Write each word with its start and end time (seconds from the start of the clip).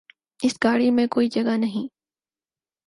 اس 0.39 0.57
گاڑی 0.63 0.89
میں 0.91 1.07
کوئی 1.07 1.27
جگہ 1.29 1.55
نہیں 1.57 1.87